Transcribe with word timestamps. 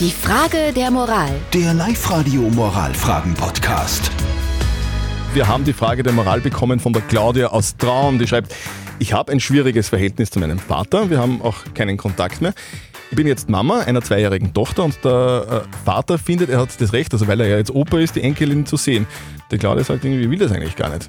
Die 0.00 0.10
Frage 0.10 0.72
der 0.74 0.90
Moral. 0.90 1.30
Der 1.52 1.72
Live-Radio 1.72 2.42
Moralfragen-Podcast. 2.50 4.10
Wir 5.34 5.46
haben 5.46 5.64
die 5.64 5.72
Frage 5.72 6.02
der 6.02 6.12
Moral 6.12 6.40
bekommen 6.40 6.80
von 6.80 6.92
der 6.92 7.02
Claudia 7.02 7.46
aus 7.46 7.76
Traun, 7.76 8.18
die 8.18 8.26
schreibt, 8.26 8.52
ich 8.98 9.12
habe 9.12 9.30
ein 9.30 9.38
schwieriges 9.38 9.90
Verhältnis 9.90 10.32
zu 10.32 10.40
meinem 10.40 10.58
Vater, 10.58 11.10
wir 11.10 11.20
haben 11.20 11.40
auch 11.42 11.58
keinen 11.74 11.96
Kontakt 11.96 12.42
mehr. 12.42 12.54
Ich 13.10 13.16
bin 13.16 13.28
jetzt 13.28 13.48
Mama 13.48 13.82
einer 13.82 14.02
zweijährigen 14.02 14.52
Tochter 14.52 14.82
und 14.82 14.98
der 15.04 15.64
äh, 15.64 15.84
Vater 15.84 16.18
findet, 16.18 16.50
er 16.50 16.58
hat 16.58 16.80
das 16.80 16.92
Recht, 16.92 17.12
also 17.12 17.28
weil 17.28 17.40
er 17.40 17.46
ja 17.46 17.56
jetzt 17.58 17.70
Opa 17.70 18.00
ist, 18.00 18.16
die 18.16 18.22
Enkelin 18.22 18.66
zu 18.66 18.76
sehen. 18.76 19.06
Die 19.52 19.58
Claudia 19.58 19.84
sagt 19.84 20.04
irgendwie, 20.04 20.28
will 20.28 20.38
das 20.40 20.50
eigentlich 20.50 20.74
gar 20.74 20.88
nicht. 20.88 21.08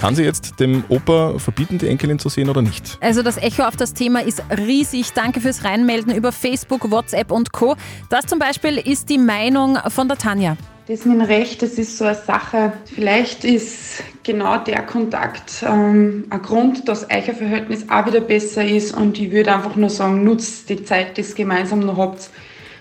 Kann 0.00 0.14
sie 0.14 0.24
jetzt 0.24 0.58
dem 0.60 0.82
Opa 0.88 1.38
verbieten, 1.38 1.76
die 1.76 1.86
Enkelin 1.86 2.18
zu 2.18 2.30
sehen 2.30 2.48
oder 2.48 2.62
nicht? 2.62 2.96
Also 3.02 3.22
das 3.22 3.36
Echo 3.36 3.64
auf 3.64 3.76
das 3.76 3.92
Thema 3.92 4.20
ist 4.20 4.42
riesig. 4.56 5.12
Danke 5.12 5.42
fürs 5.42 5.62
Reinmelden 5.62 6.14
über 6.14 6.32
Facebook, 6.32 6.90
WhatsApp 6.90 7.30
und 7.30 7.52
Co. 7.52 7.76
Das 8.08 8.24
zum 8.24 8.38
Beispiel 8.38 8.78
ist 8.78 9.10
die 9.10 9.18
Meinung 9.18 9.76
von 9.88 10.08
der 10.08 10.16
Tanja. 10.16 10.56
Das 10.88 11.04
mit 11.04 11.16
dem 11.16 11.20
Recht, 11.20 11.60
das 11.60 11.72
ist 11.72 11.98
so 11.98 12.06
eine 12.06 12.14
Sache. 12.14 12.72
Vielleicht 12.86 13.44
ist 13.44 14.02
genau 14.22 14.56
der 14.56 14.86
Kontakt 14.86 15.62
ähm, 15.68 16.24
ein 16.30 16.40
Grund, 16.40 16.88
dass 16.88 17.06
euer 17.10 17.34
Verhältnis 17.34 17.84
auch 17.90 18.06
wieder 18.06 18.22
besser 18.22 18.64
ist. 18.64 18.96
Und 18.96 19.18
ich 19.20 19.30
würde 19.30 19.54
einfach 19.54 19.76
nur 19.76 19.90
sagen, 19.90 20.24
nutzt 20.24 20.70
die 20.70 20.82
Zeit, 20.82 21.18
die 21.18 21.20
ihr 21.20 21.34
gemeinsam 21.34 21.80
noch 21.80 21.98
habt. 21.98 22.30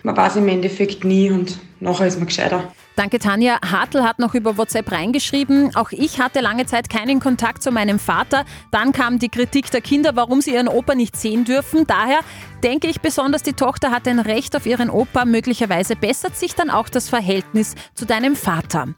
Man 0.04 0.16
weiß 0.16 0.38
im 0.38 0.48
Endeffekt 0.48 1.04
nie 1.04 1.32
und 1.32 1.58
nachher 1.80 2.08
ist 2.08 2.18
man 2.18 2.28
gescheiter. 2.28 2.72
Danke, 3.00 3.20
Tanja. 3.20 3.60
Hartl 3.62 4.04
hat 4.04 4.20
noch 4.20 4.36
über 4.36 4.58
WhatsApp 4.58 4.92
reingeschrieben. 4.92 5.74
Auch 5.74 5.92
ich 5.94 6.20
hatte 6.20 6.42
lange 6.42 6.66
Zeit 6.66 6.90
keinen 6.90 7.22
Kontakt 7.22 7.64
zu 7.64 7.72
meinem 7.72 7.98
Vater. 7.98 8.44
Dann 8.72 8.92
kam 8.92 9.20
die 9.20 9.30
Kritik 9.30 9.72
der 9.72 9.80
Kinder, 9.80 10.18
warum 10.18 10.42
sie 10.42 10.54
ihren 10.54 10.68
Opa 10.68 10.96
nicht 10.96 11.16
sehen 11.16 11.46
dürfen. 11.46 11.88
Daher 11.88 12.20
denke 12.62 12.88
ich 12.88 13.00
besonders, 13.00 13.42
die 13.42 13.54
Tochter 13.54 13.92
hat 13.92 14.06
ein 14.06 14.20
Recht 14.20 14.54
auf 14.54 14.66
ihren 14.66 14.90
Opa. 14.90 15.24
Möglicherweise 15.24 15.96
bessert 15.96 16.36
sich 16.36 16.56
dann 16.56 16.70
auch 16.70 16.90
das 16.90 17.08
Verhältnis 17.08 17.76
zu 17.94 18.06
deinem 18.06 18.36
Vater. 18.36 18.90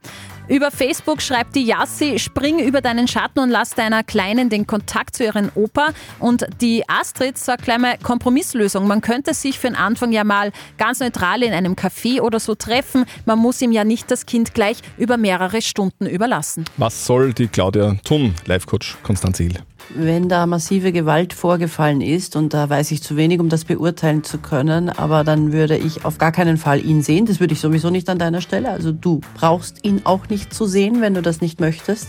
Über 0.48 0.72
Facebook 0.72 1.22
schreibt 1.22 1.56
die 1.56 1.64
Yassi, 1.66 2.20
spring 2.20 2.60
über 2.60 2.82
deinen 2.82 3.08
Schatten 3.08 3.40
und 3.40 3.50
lass 3.50 3.72
deiner 3.72 4.04
Kleinen 4.04 4.50
den 4.50 4.68
Kontakt 4.68 5.16
zu 5.16 5.24
ihren 5.24 5.50
Opa. 5.56 5.90
Und 6.20 6.46
die 6.60 6.84
Astrid 6.90 7.38
sagt 7.38 7.64
gleich 7.64 7.78
mal 7.78 7.98
Kompromisslösung. 7.98 8.88
Man 8.88 9.02
könnte 9.02 9.34
sich 9.34 9.60
für 9.60 9.68
den 9.68 9.76
Anfang 9.76 10.12
ja 10.12 10.24
mal 10.24 10.52
ganz 10.78 11.00
neutral 11.00 11.44
in 11.44 11.54
einem 11.54 11.76
Café 11.76 12.22
oder 12.22 12.40
so 12.40 12.56
treffen. 12.56 13.06
Man 13.26 13.40
muss 13.40 13.62
ihm 13.62 13.72
ja 13.72 13.84
nicht 13.84 14.12
das 14.12 14.26
Kind 14.26 14.54
gleich 14.54 14.78
über 14.98 15.18
mehrere 15.18 15.62
Stunden 15.62 16.06
überlassen. 16.06 16.66
Was 16.78 17.06
soll 17.06 17.34
die 17.34 17.48
Claudia 17.48 17.96
tun, 18.04 18.36
Life-Coach 18.46 18.98
Konstanze 19.04 19.44
Hill? 19.44 19.64
Wenn 19.90 20.30
da 20.30 20.46
massive 20.46 20.92
Gewalt 20.92 21.34
vorgefallen 21.34 22.02
ist, 22.02 22.36
und 22.36 22.54
da 22.54 22.70
weiß 22.70 22.92
ich 22.92 23.04
zu 23.04 23.18
wenig, 23.18 23.40
um 23.40 23.50
das 23.50 23.66
beurteilen 23.66 24.24
zu 24.24 24.38
können, 24.38 24.90
aber 24.90 25.24
dann 25.24 25.52
würde 25.52 25.78
ich 25.78 26.06
auf 26.06 26.18
gar 26.18 26.32
keinen 26.32 26.58
Fall 26.58 26.86
ihn 26.86 27.02
sehen. 27.02 27.26
Das 27.26 27.40
würde 27.40 27.54
ich 27.54 27.60
sowieso 27.60 27.90
nicht 27.90 28.10
an 28.10 28.20
deiner 28.20 28.42
Stelle. 28.42 28.70
Also 28.70 28.92
du 28.92 29.22
brauchst 29.36 29.84
ihn 29.84 30.02
auch 30.06 30.30
nicht 30.30 30.54
zu 30.54 30.66
sehen, 30.66 31.02
wenn 31.02 31.14
du 31.14 31.22
das 31.22 31.42
nicht 31.42 31.60
möchtest. 31.60 32.08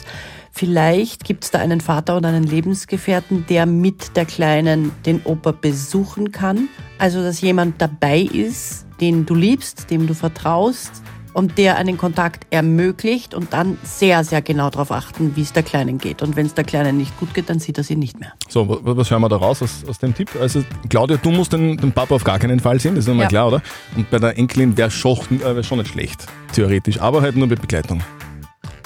Vielleicht 0.54 1.24
gibt 1.24 1.44
es 1.44 1.50
da 1.50 1.60
einen 1.60 1.80
Vater 1.80 2.18
oder 2.18 2.28
einen 2.28 2.44
Lebensgefährten, 2.44 3.46
der 3.48 3.64
mit 3.64 4.16
der 4.16 4.26
Kleinen 4.26 4.92
den 5.06 5.22
Opa 5.24 5.52
besuchen 5.52 6.30
kann. 6.30 6.68
Also 6.98 7.22
dass 7.22 7.40
jemand 7.40 7.80
dabei 7.80 8.20
ist, 8.20 8.84
den 9.00 9.24
du 9.24 9.34
liebst, 9.34 9.90
dem 9.90 10.06
du 10.06 10.14
vertraust 10.14 11.02
und 11.32 11.56
der 11.58 11.76
einen 11.76 11.96
Kontakt 11.98 12.46
ermöglicht 12.50 13.34
und 13.34 13.52
dann 13.52 13.78
sehr, 13.82 14.24
sehr 14.24 14.42
genau 14.42 14.70
darauf 14.70 14.90
achten, 14.92 15.34
wie 15.36 15.42
es 15.42 15.52
der 15.52 15.62
Kleinen 15.62 15.98
geht. 15.98 16.22
Und 16.22 16.36
wenn 16.36 16.46
es 16.46 16.54
der 16.54 16.64
Kleinen 16.64 16.96
nicht 16.98 17.18
gut 17.18 17.32
geht, 17.34 17.48
dann 17.50 17.58
sieht 17.58 17.78
er 17.78 17.84
sie 17.84 17.96
nicht 17.96 18.20
mehr. 18.20 18.32
So, 18.48 18.68
wa- 18.68 18.78
was 18.82 19.10
hören 19.10 19.22
wir 19.22 19.28
da 19.28 19.36
raus 19.36 19.62
aus, 19.62 19.84
aus 19.88 19.98
dem 19.98 20.14
Tipp? 20.14 20.28
Also, 20.40 20.62
Claudia, 20.88 21.16
du 21.16 21.30
musst 21.30 21.52
den, 21.52 21.76
den 21.76 21.92
Papa 21.92 22.14
auf 22.14 22.24
gar 22.24 22.38
keinen 22.38 22.60
Fall 22.60 22.78
sehen, 22.80 22.94
das 22.94 23.04
ist 23.04 23.10
einmal 23.10 23.24
Ja. 23.24 23.28
klar, 23.28 23.48
oder? 23.48 23.62
Und 23.96 24.10
bei 24.10 24.18
der 24.18 24.36
Enkelin 24.36 24.76
wäre 24.76 24.90
schon, 24.90 25.18
äh, 25.40 25.56
wär 25.56 25.62
schon 25.62 25.78
nicht 25.78 25.90
schlecht, 25.92 26.26
theoretisch, 26.52 27.00
aber 27.00 27.22
halt 27.22 27.36
nur 27.36 27.46
mit 27.46 27.60
Begleitung. 27.60 28.02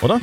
Oder? 0.03 0.21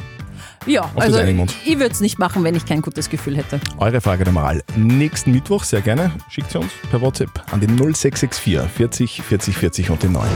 Ja, 0.66 0.89
also 0.95 1.19
ich 1.19 1.80
würde 1.80 1.94
es 1.94 2.00
nicht 2.00 2.19
machen, 2.19 2.44
wenn 2.44 2.56
ich 2.56 2.66
kein 2.66 2.81
gutes 2.81 3.09
Gefühl 3.09 3.38
hätte. 3.38 3.59
Eure 3.78 4.01
Frage 4.01 4.24
der 4.24 4.34
Moral. 4.34 4.63
Nächsten 4.75 5.31
Mittwoch, 5.31 5.63
sehr 5.63 5.81
gerne, 5.81 6.12
schickt 6.29 6.51
sie 6.51 6.59
uns 6.59 6.72
per 6.90 7.01
WhatsApp 7.01 7.29
an 7.51 7.59
den 7.59 7.78
0664 7.78 8.59
40 8.72 9.22
40 9.22 9.57
40 9.57 9.90
und 9.90 10.03
den 10.03 10.13
9. 10.13 10.28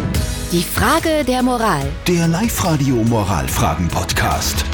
Die 0.51 0.63
Frage 0.63 1.23
der 1.25 1.43
Moral. 1.43 1.85
Der 2.07 2.27
Live-Radio 2.27 2.95
Moralfragen-Podcast. 2.95 4.65